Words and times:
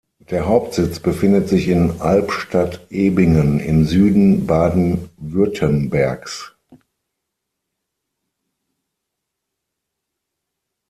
Der 0.31 0.47
Hauptsitz 0.47 0.99
befindet 0.99 1.47
sich 1.47 1.67
in 1.67 2.01
Albstadt-Ebingen 2.01 3.59
im 3.59 3.85
Süden 3.85 4.47
Baden-Württembergs. 4.47 6.55